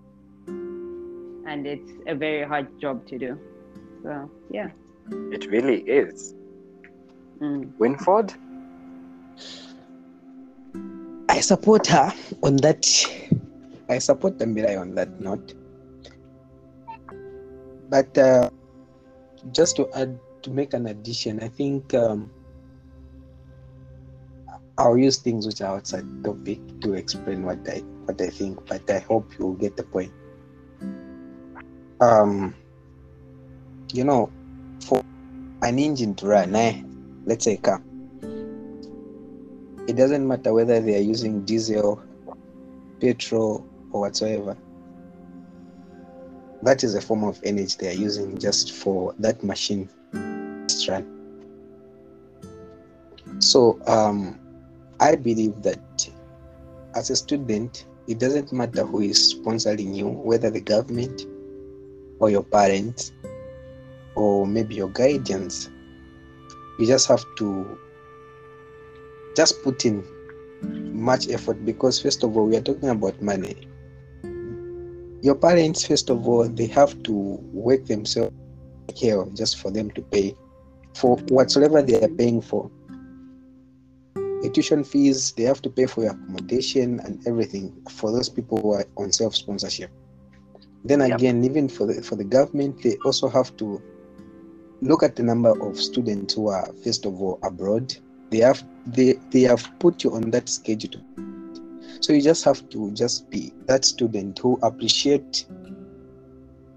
[1.46, 3.38] And it's a very hard job to do.
[4.02, 4.70] So, yeah.
[5.10, 6.34] It really is.
[7.40, 7.76] Mm.
[7.78, 8.32] Winford?
[11.28, 12.12] I support her
[12.42, 12.86] on that.
[13.88, 15.54] I support Tambirai on that note.
[17.88, 18.50] But uh,
[19.52, 22.30] just to add, to make an addition, I think um,
[24.78, 28.66] I'll use things which are outside topic to explain what I what I think.
[28.66, 30.12] But I hope you'll get the point.
[32.00, 32.54] Um,
[33.92, 34.30] you know,
[34.84, 35.02] for
[35.62, 36.82] an engine to run, eh,
[37.26, 37.82] let's say a car
[39.90, 42.00] it doesn't matter whether they are using diesel,
[43.00, 44.56] petrol, or whatsoever.
[46.62, 49.88] That is a form of energy they are using just for that machine
[50.88, 51.06] run.
[53.38, 54.38] So um,
[55.00, 56.10] I believe that
[56.94, 61.22] as a student, it doesn't matter who is sponsoring you, whether the government
[62.18, 63.12] or your parents
[64.14, 65.70] or maybe your guardians.
[66.78, 67.78] You just have to
[69.36, 70.04] just put in
[70.92, 73.69] much effort because first of all we are talking about money
[75.22, 77.12] your parents first of all they have to
[77.52, 78.34] work themselves
[78.94, 80.34] here just for them to pay
[80.94, 82.70] for whatsoever they are paying for
[84.42, 88.60] the tuition fees they have to pay for your accommodation and everything for those people
[88.60, 89.90] who are on self-sponsorship
[90.84, 91.18] Then Yep.
[91.18, 93.82] again, even for the for the government, they also have to
[94.80, 97.94] look at the number of students who are first of all abroad.
[98.30, 101.00] They have they they have put you on that schedule.
[102.00, 105.46] So you just have to just be that student who appreciate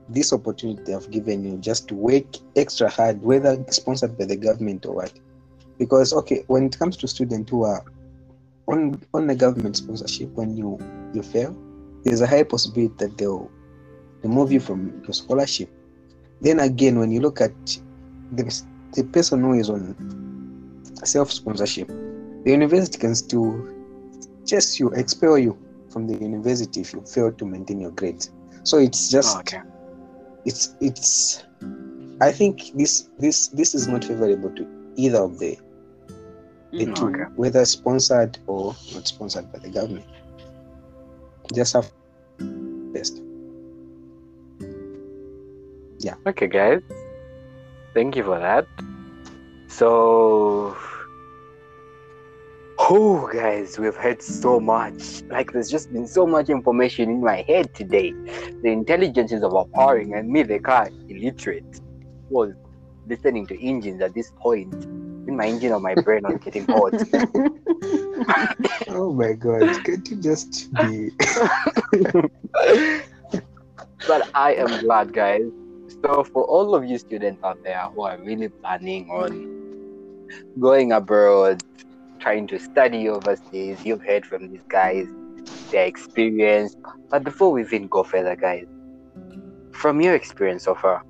[0.09, 4.36] this opportunity they have given you just to work extra hard, whether sponsored by the
[4.36, 5.13] government or what.
[5.79, 7.83] Because okay, when it comes to students who are
[8.67, 10.77] on on the government sponsorship, when you
[11.13, 11.55] you fail,
[12.03, 13.49] there's a high possibility that they'll
[14.23, 15.69] remove you from your scholarship.
[16.41, 17.53] Then again, when you look at
[18.33, 19.95] the, the person who is on
[21.05, 23.72] self sponsorship, the university can still
[24.54, 25.58] chase you, expel you
[25.89, 28.32] from the university if you fail to maintain your grades.
[28.63, 29.62] So it's just okay.
[30.46, 31.44] it's it's
[32.22, 35.58] I think this this this is not favorable to either of the
[36.72, 36.96] the Mhm.
[36.96, 37.26] two, Okay.
[37.36, 40.06] whether sponsored or not sponsored by the government.
[41.54, 41.92] Just have
[42.94, 43.22] best.
[46.00, 46.16] Yeah.
[46.26, 46.82] Okay, guys.
[47.94, 48.66] Thank you for that.
[49.68, 50.76] So,
[52.89, 55.22] oh, guys, we've heard so much.
[55.24, 58.12] Like, there's just been so much information in my head today.
[58.12, 61.82] The intelligence is overpowering, and me, the car illiterate,
[62.30, 62.54] was
[63.08, 64.74] listening to engines at this point.
[65.26, 66.93] In my engine of my brain was getting hot.
[68.89, 71.10] Oh my god, can't you just be
[74.08, 75.41] but I am glad, guys.
[76.04, 81.63] So, for all of you students out there who are really planning on going abroad,
[82.23, 85.05] trying to study overseas, you've heard from these guys,
[85.71, 86.73] their experience.
[87.09, 88.65] But before we even go further, guys,
[89.73, 91.03] from your experience so far,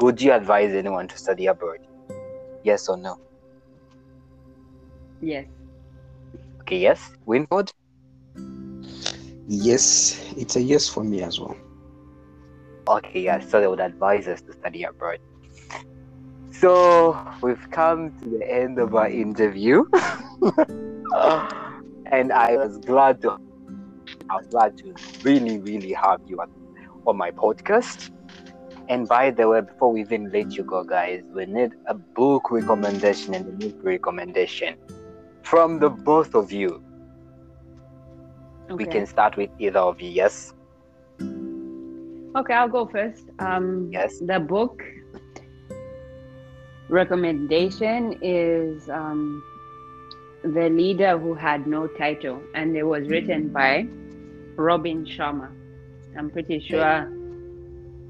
[0.00, 1.78] would you advise anyone to study abroad?
[2.62, 3.18] Yes or no?
[5.22, 5.46] yes.
[6.60, 7.10] Okay, yes.
[7.24, 7.72] Winford?
[9.48, 11.56] Yes, it's a yes for me as well.
[12.86, 15.20] Okay, yeah, so they would advise us to study abroad.
[16.60, 19.82] So we've come to the end of our interview.
[22.04, 23.38] and I was glad to
[24.28, 26.50] I was glad to really, really have you on,
[27.06, 28.10] on my podcast.
[28.90, 32.50] And by the way, before we even let you go, guys, we need a book
[32.50, 34.76] recommendation and a movie recommendation
[35.42, 36.84] from the both of you.
[38.70, 38.84] Okay.
[38.84, 40.52] We can start with either of you, yes?
[42.36, 43.30] Okay, I'll go first.
[43.38, 44.18] Um, Yes.
[44.20, 44.82] The book
[46.90, 49.42] recommendation is um,
[50.42, 53.86] The Leader Who Had No Title, and it was written by
[54.56, 55.50] Robin Sharma.
[56.18, 57.08] I'm pretty sure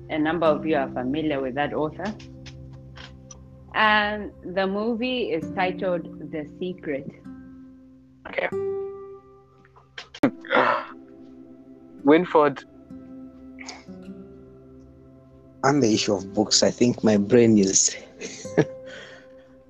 [0.09, 2.15] a number of you are familiar with that author.
[3.75, 7.07] And the movie is titled The Secret.
[8.29, 8.49] Okay.
[12.05, 12.65] Winford,
[15.63, 17.95] On the issue of books, I think my brain is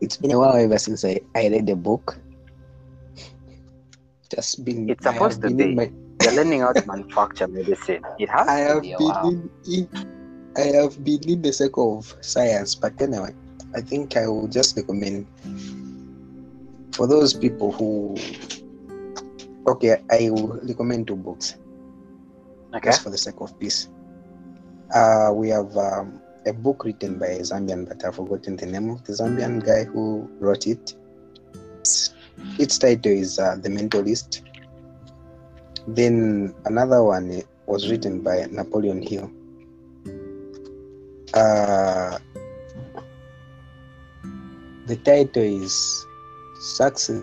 [0.00, 2.18] it's been a while ever since I, I read a book.
[4.34, 5.74] Just been It's supposed to be.
[5.74, 5.90] my
[6.22, 8.02] you're learning how to manufacture medicine.
[8.18, 9.82] It has I have be been in, in
[10.56, 13.34] I have been in the circle of science, but anyway,
[13.74, 15.26] I think I will just recommend
[16.92, 18.16] for those people who
[19.68, 21.56] okay, I will recommend two books
[22.74, 22.90] Okay.
[22.90, 23.88] just for the sake of peace.
[24.94, 28.90] Uh, we have um, a book written by a Zambian, but I've forgotten the name
[28.90, 30.94] of the Zambian guy who wrote it.
[31.80, 32.14] Its,
[32.58, 34.42] its title is uh, The Mentalist.
[35.86, 39.30] Then another one was written by Napoleon Hill.
[41.34, 42.18] Uh,
[44.86, 46.06] the title is
[46.60, 47.22] Success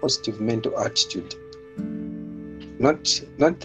[0.00, 1.34] Positive Mental Attitude.
[2.78, 3.64] Not not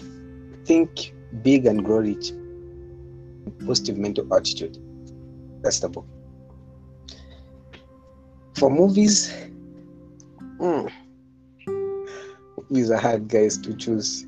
[0.64, 2.32] think big and grow rich.
[3.66, 4.78] Positive mental attitude.
[5.62, 6.06] That's the book.
[8.56, 9.32] For movies,
[10.58, 10.86] hmm,
[12.70, 14.26] movies are hard, guys, to choose.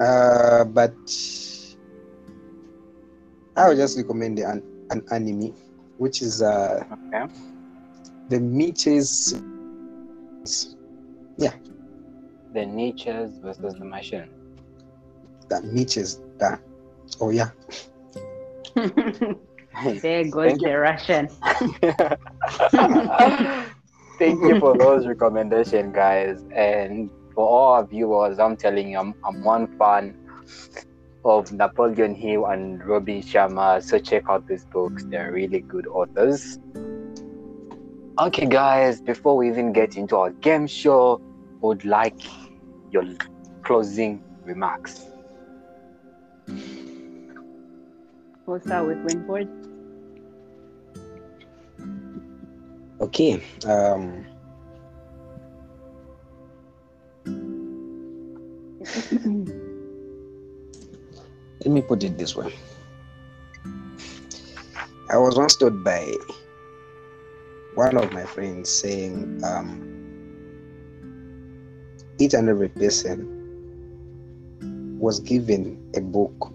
[0.00, 0.94] Uh, but
[3.56, 5.52] I would just recommend an, an anime,
[5.96, 7.26] which is uh, Okay.
[8.28, 9.34] the Mitches.
[12.52, 14.28] The Natures versus the Machine.
[15.48, 16.20] The Mitches.
[16.38, 16.60] That.
[17.20, 17.50] Oh yeah.
[18.74, 20.68] there goes Thank you.
[20.68, 21.28] the Russian.
[24.18, 26.44] Thank you for those recommendations, guys.
[26.54, 30.16] And for all our viewers, I'm telling you, I'm, I'm one fan
[31.24, 33.82] of Napoleon Hill and Robin Sharma.
[33.82, 35.04] So check out these books.
[35.04, 36.58] They're really good authors.
[38.20, 41.20] Okay, guys, before we even get into our game show,
[41.60, 42.20] would like
[42.90, 43.04] your
[43.62, 45.04] closing remarks.
[48.46, 49.48] We'll start with Winford.
[53.00, 53.42] Okay.
[53.66, 54.24] Um,
[61.60, 62.54] let me put it this way.
[65.10, 66.14] I was once told by
[67.74, 69.97] one of my friends saying, um,
[72.18, 73.38] each and every person
[74.98, 76.52] was given a book.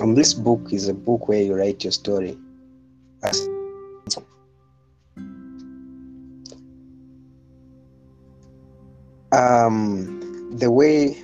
[0.00, 2.36] And this book is a book where you write your story.
[3.22, 3.48] As
[9.32, 11.22] um, the way,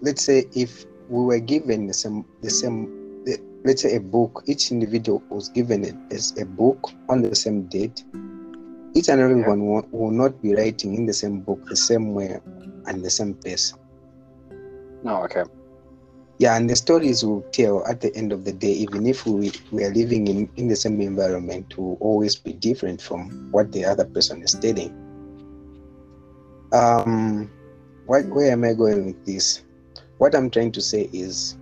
[0.00, 4.44] let's say, if we were given the same, the same, the, let's say, a book,
[4.46, 8.04] each individual was given as a book on the same date.
[8.94, 12.14] Each and every one will, will not be writing in the same book the same
[12.14, 12.38] way
[12.86, 13.74] and the same pace.
[15.02, 15.44] No, okay.
[16.38, 19.52] Yeah, and the stories will tell at the end of the day, even if we,
[19.70, 23.84] we are living in, in the same environment, will always be different from what the
[23.84, 24.90] other person is telling.
[26.72, 27.50] Um,
[28.06, 29.62] what, where am I going with this?
[30.18, 31.56] What I'm trying to say is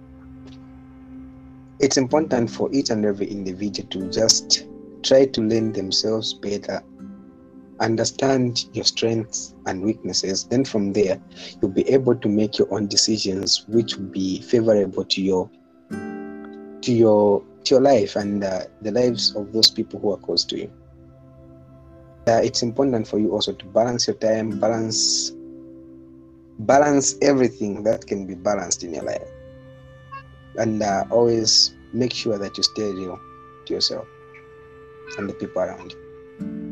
[1.79, 4.67] it's important for each and every individual to just
[5.03, 6.83] try to learn themselves better,
[7.81, 10.45] understand your strengths and weaknesses.
[10.45, 11.21] Then from there,
[11.61, 15.51] you'll be able to make your own decisions which will be favorable to your
[16.83, 20.45] to your to your life and uh, the lives of those people who are close
[20.45, 20.73] to you
[22.27, 25.33] uh, it's important for you also to balance your time balance
[26.61, 29.29] balance everything that can be balanced in your life
[30.57, 33.19] and uh, always make sure that you stay real
[33.67, 34.07] to yourself
[35.19, 36.70] and the people around you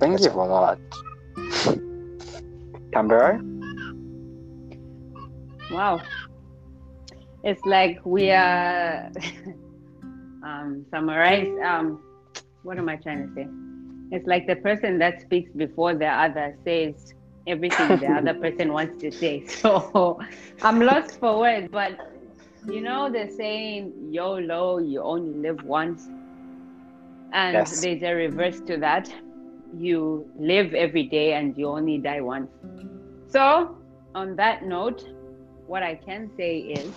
[0.00, 0.78] Thank That's you for that.
[2.94, 3.40] Tambirai?
[5.70, 6.00] Wow.
[7.42, 9.10] It's like we are
[10.44, 12.02] um summarize um
[12.62, 13.46] what am I trying to say?
[14.10, 16.94] It's like the person that speaks before the other says
[17.46, 19.44] everything the other person wants to say.
[19.48, 20.18] So
[20.62, 21.92] I'm lost for words, but
[22.66, 26.10] you know the saying YOLO, you only live once.
[27.32, 27.82] And Yes.
[27.82, 29.12] there's a reverse to that.
[29.74, 32.50] You live every day and you only die once.
[33.28, 33.76] So
[34.14, 35.04] on that note,
[35.66, 36.92] what I can say is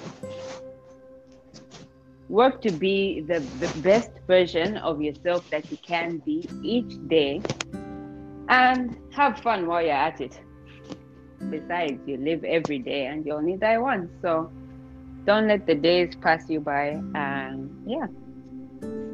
[2.30, 7.42] work to be the, the best version of yourself that you can be each day
[8.48, 10.40] and have fun while you're at it.
[11.50, 14.10] Besides, you live every day and you only die once.
[14.22, 14.52] So
[15.26, 18.08] don't let the days pass you by and yeah,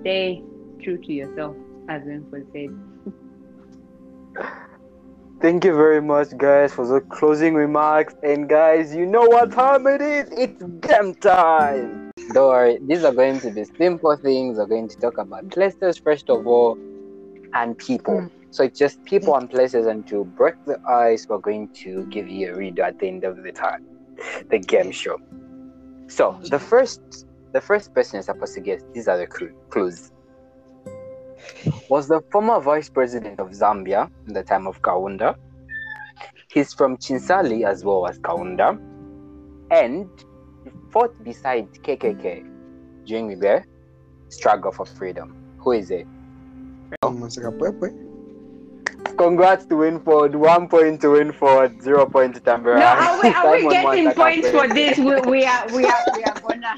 [0.01, 0.43] stay
[0.81, 1.55] true to yourself,
[1.89, 2.69] as Winford said.
[5.41, 8.15] Thank you very much, guys, for the closing remarks.
[8.23, 10.29] And guys, you know what time it is?
[10.31, 12.11] It's game time.
[12.31, 14.57] Don't worry, these are going to be simple things.
[14.57, 16.77] We're going to talk about places first of all,
[17.53, 18.15] and people.
[18.15, 18.31] Mm.
[18.49, 22.29] So it's just people and places, and to break the ice, we're going to give
[22.29, 23.85] you a read at the end of the time,
[24.49, 25.19] the game show.
[26.07, 28.81] So the first, the first person is supposed to guess.
[28.93, 30.11] These are the clues.
[31.89, 35.35] Was the former vice president of Zambia in the time of Kaunda.
[36.49, 38.79] He's from Chinsali as well as Kaunda,
[39.71, 40.09] and
[40.63, 42.45] he fought beside KKK
[43.05, 43.63] during the
[44.29, 45.35] struggle for freedom.
[45.59, 46.07] Who is it?
[47.01, 48.05] Oh, Mwansa Kapwepwe.
[49.17, 50.35] Congrats to Winford.
[50.35, 51.81] One point to Winford.
[51.81, 52.79] Zero point to Tambirai.
[52.79, 54.97] No, are we, are we getting points for this?
[54.97, 56.75] We, we are we are we are gonna.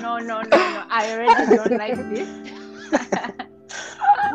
[0.00, 0.84] No, no, no, no.
[0.90, 3.34] I already don't like this.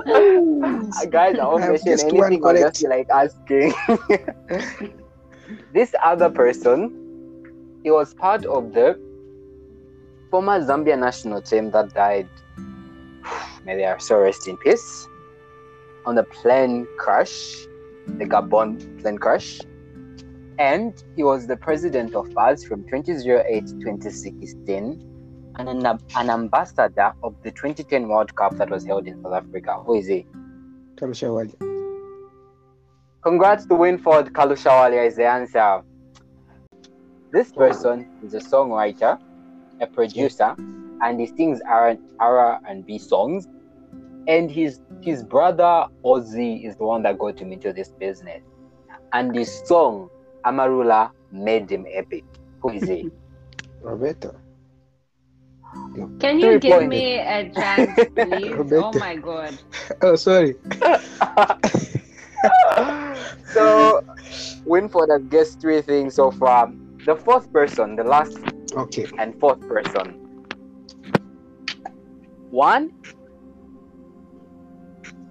[1.09, 2.55] Guys, I won't I've mention one anything.
[2.61, 3.09] Just correct.
[3.09, 3.73] like asking.
[5.73, 6.35] this other mm.
[6.35, 8.99] person, he was part of the
[10.31, 12.27] former Zambia national team that died.
[13.65, 15.07] May their soul rest in peace.
[16.05, 17.65] On the plane crash,
[18.07, 19.59] the Gabon plane crash.
[20.57, 25.08] And he was the president of us from 2008 to 2016
[25.59, 29.73] and an, an ambassador of the 2010 World Cup that was held in South Africa.
[29.85, 30.25] Who is he?
[30.95, 31.55] Kalusha Bwalya.
[33.21, 35.81] Congrats to Winford Kalusha Bwalya is the answer.
[37.31, 39.19] This person is a songwriter,
[39.81, 40.55] a producer,
[41.01, 43.47] and he sings R and B songs.
[44.27, 48.41] And his his brother Ozzy is the one that got him into this business.
[49.11, 50.09] And his song
[50.45, 52.23] Amarula made him epic.
[52.61, 53.11] Who is he?
[53.81, 54.35] Roberto.
[56.19, 56.83] Can you give points.
[56.83, 58.71] me a chance, please?
[58.75, 59.59] oh my god.
[60.01, 60.55] Oh, sorry.
[63.43, 64.01] so
[64.65, 66.71] Winford has guessed three things so far.
[67.05, 68.37] The fourth person, the last
[68.75, 69.07] Okay.
[69.17, 70.15] and fourth person.
[72.49, 72.91] One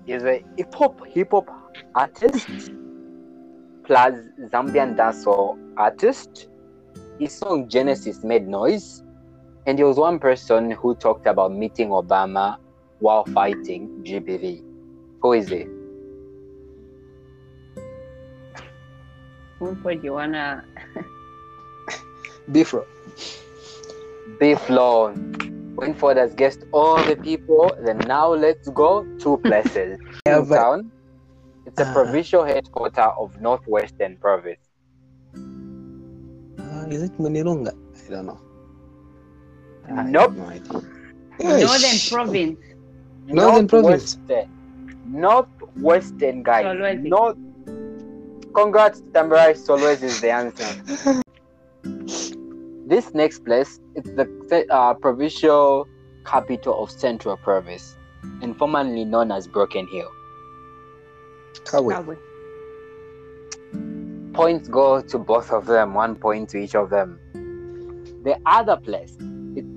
[0.07, 1.49] is a hip hop hip hop
[1.95, 2.49] artist
[3.85, 4.15] plus
[4.53, 6.49] Zambian dancehall artist.
[7.19, 9.03] His song Genesis made noise,
[9.69, 12.57] and there was one person who talked about meeting Obama
[13.01, 14.63] while fighting GBV.
[15.21, 15.69] Who is it?
[19.61, 20.65] Winford, you wanna?
[22.51, 22.87] B Flow.
[24.41, 25.13] Beef Law.
[25.77, 27.71] Winford has guessed all the people.
[27.85, 29.99] Then now let's go two places.
[30.27, 30.91] Yeah, but- Town.
[31.67, 31.93] It's a Ah.
[31.93, 34.65] provincial headquarter of Northwestern Province.
[35.37, 37.77] Uh, is it Mwinilunga?
[38.07, 38.41] I don't know.
[39.91, 40.33] I have Nope.
[40.35, 40.73] No idea.
[41.41, 42.13] Northern Eish.
[42.13, 42.59] Province.
[43.27, 44.17] Northern Province.
[44.17, 44.51] Northwestern.
[45.07, 46.65] Northwestern, guys.
[46.65, 47.03] Solwezi.
[47.03, 47.39] North.
[48.55, 49.55] Congrats, Tambirai.
[49.55, 51.23] Solwezi is the answer.
[52.89, 55.87] this next place, it's the uh, provincial
[56.25, 57.97] capital of Central Province,
[58.43, 60.11] and formerly known as Broken Hill.
[61.65, 61.93] Kawe.
[61.93, 62.19] Kabwe.
[64.39, 67.19] points go to both of them, one point to each of them.
[68.23, 69.17] The other place,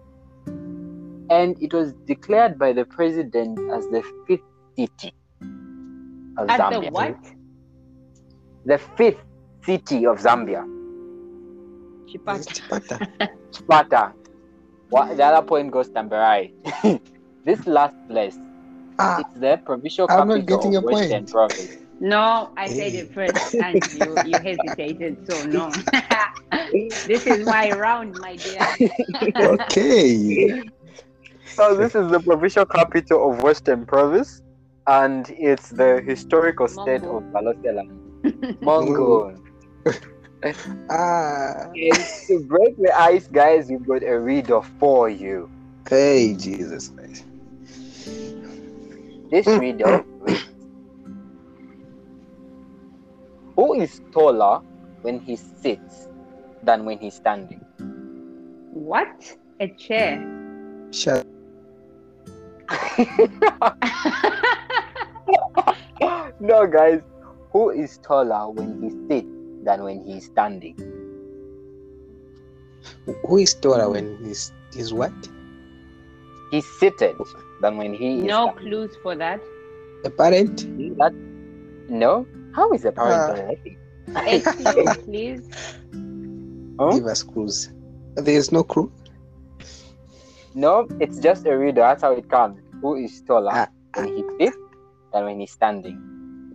[1.31, 4.41] and it was declared by the president as the fifth
[4.77, 5.13] city
[6.39, 6.83] of At Zambia.
[6.85, 7.17] the what?
[8.65, 9.19] The fifth
[9.65, 10.65] city of Zambia.
[12.07, 12.49] Chipata.
[12.49, 13.29] Chipata.
[13.51, 14.13] Sparta.
[14.91, 16.53] What, the other point goes Tambirai.
[17.45, 18.37] this last place,
[18.99, 21.31] Ah, it's the provincial I'm not capital getting of Western point.
[21.31, 21.88] Province.
[22.01, 22.69] No, I eh.
[22.69, 25.27] said it first, and you you hesitated.
[25.29, 25.71] So no.
[27.07, 28.67] this is my round, my dear.
[29.37, 30.63] okay.
[31.47, 34.43] So this is the provincial capital of Western Province,
[34.87, 36.07] and it's the mm.
[36.07, 37.17] historical state Mongu.
[37.17, 37.91] of Barotseland.
[38.63, 39.35] Mongu.
[40.89, 45.51] Ah, to break the ice, guys, we've got a reader for you.
[45.89, 47.25] hey, Jesus Christ.
[49.31, 49.59] This hmm.
[49.59, 50.05] reader
[53.59, 54.61] Who is taller
[55.03, 56.07] when he sits
[56.63, 57.59] than when he's standing?
[58.71, 59.37] What?
[59.59, 60.23] A chair.
[60.93, 61.27] Shut.
[66.39, 67.01] no, guys.
[67.51, 69.27] Who is taller when he sits
[69.65, 70.77] than when he's standing?
[73.27, 75.11] Who is taller when he's he's what?
[76.53, 77.17] He's seated
[77.61, 79.41] than when he is no clues for that.
[80.05, 80.59] A parent?
[80.99, 81.13] That
[81.89, 82.25] no?
[82.59, 83.31] How is a parent Ah.
[83.31, 83.79] already?
[84.27, 84.41] A
[85.07, 85.43] please.
[86.81, 86.91] Huh?
[86.93, 87.71] Give us clues.
[88.17, 88.91] There is no clue.
[90.57, 91.83] No, it's just a reader.
[91.83, 92.59] That's how it comes.
[92.83, 94.57] Who is taller Ah, when he sits
[95.13, 96.03] than when he's standing?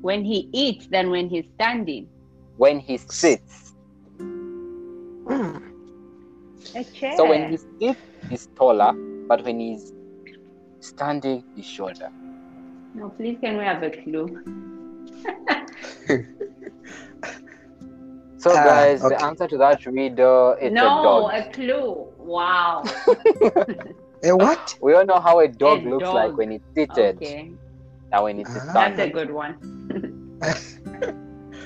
[0.01, 2.10] When he eats than when he's standing.
[2.58, 3.72] When he sits.
[4.20, 5.56] Hmm.
[6.76, 7.16] A chair.
[7.16, 8.91] So when he sits, he's taller,
[9.30, 9.93] but when he's
[10.82, 12.10] standing, he's shorter.
[12.93, 14.28] No, please can we have a clue?
[18.38, 19.16] So, Ah, guys, okay.
[19.16, 21.34] the answer to that reader is a no, dog.
[21.34, 22.08] a clue.
[22.18, 22.84] Wow.
[24.26, 24.78] A what?
[24.82, 26.16] We all know how a dog A looks dog.
[26.16, 27.52] like when it's seated Okay,
[28.12, 28.72] and when it's Ah.
[28.74, 29.56] that's a good one.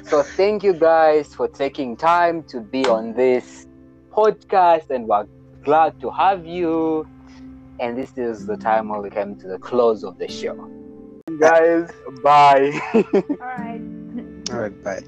[0.10, 3.68] So thank you guys for taking time to be on this
[4.12, 5.28] podcast and we're
[5.64, 7.06] glad to have you.
[7.80, 10.56] And this is the time where we come to the close of the show.
[11.40, 11.92] Guys,
[12.24, 12.72] bye.
[12.94, 13.04] All
[13.38, 13.67] right.
[14.58, 15.02] All right, bye.